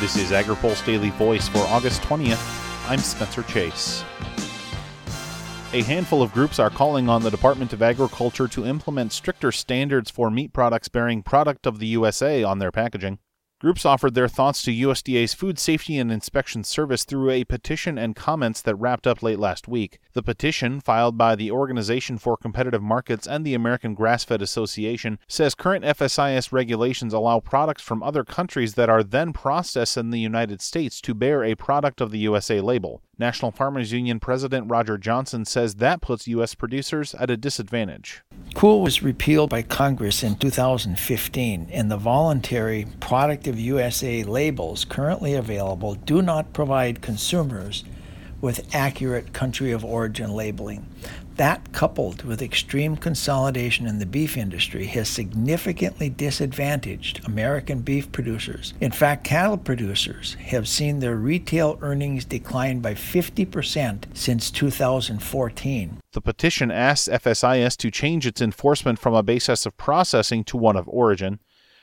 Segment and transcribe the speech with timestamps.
[0.00, 2.88] This is AgriPulse Daily Voice for August 20th.
[2.88, 4.02] I'm Spencer Chase.
[5.74, 10.10] A handful of groups are calling on the Department of Agriculture to implement stricter standards
[10.10, 13.18] for meat products bearing Product of the USA on their packaging.
[13.60, 18.16] Groups offered their thoughts to USDA's Food Safety and Inspection Service through a petition and
[18.16, 20.00] comments that wrapped up late last week.
[20.14, 25.18] The petition, filed by the Organization for Competitive Markets and the American Grass Fed Association,
[25.28, 30.20] says current FSIS regulations allow products from other countries that are then processed in the
[30.20, 33.02] United States to bear a product of the USA label.
[33.18, 36.54] National Farmers Union President Roger Johnson says that puts U.S.
[36.54, 38.22] producers at a disadvantage.
[38.54, 45.34] COOL was repealed by Congress in 2015, and the voluntary Product of USA labels currently
[45.34, 47.84] available do not provide consumers
[48.40, 50.86] with accurate country of origin labeling.
[51.36, 58.74] That, coupled with extreme consolidation in the beef industry, has significantly disadvantaged American beef producers.
[58.78, 65.98] In fact, cattle producers have seen their retail earnings decline by 50% since 2014.
[66.12, 70.76] The petition asks FSIS to change its enforcement from a basis of processing to one
[70.76, 71.38] of origin.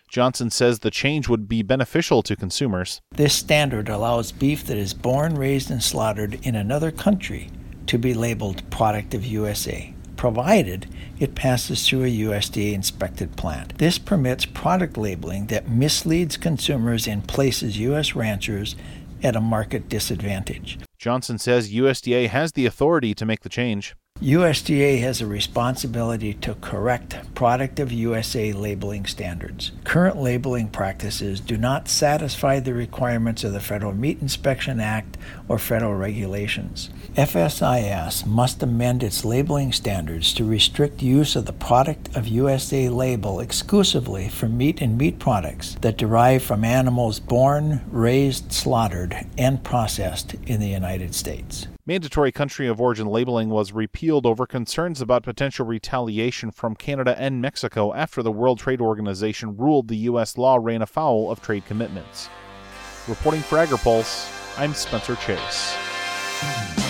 [0.08, 3.02] Johnson says the change would be beneficial to consumers.
[3.11, 7.49] This standard allows beef that is born, raised, and slaughtered in another country
[7.88, 10.88] to be labeled Product of USA, provided
[11.19, 13.77] it passes through a USDA inspected plant.
[13.77, 18.16] This permits product labeling that misleads consumers and places U.S.
[18.16, 18.75] ranchers
[19.23, 20.80] at a market disadvantage.
[20.97, 23.95] Johnson says USDA has the authority to make the change.
[24.21, 29.73] USDA has a responsibility to correct Product of USA labeling standards.
[29.83, 35.59] Current labeling practices do not satisfy the requirements of the Federal Meat Inspection Act or
[35.59, 36.89] federal regulations.
[37.13, 43.39] FSIS must amend its labeling standards to restrict use of the Product of USA label
[43.39, 50.33] exclusively for meat and meat products that derive from animals born, raised, slaughtered, and processed
[50.47, 51.67] in the United States.
[51.87, 57.42] Mandatory country of origin labeling was repealed over concerns about potential retaliation from Canada and
[57.42, 60.37] Mexico after the World Trade Organization ruled the U.S.
[60.37, 62.27] law ran afoul of trade commitments.
[63.08, 66.86] Reporting for AgriPulse, I'm Spencer Chase.